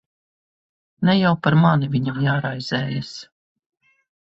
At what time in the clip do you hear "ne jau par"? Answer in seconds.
1.09-1.59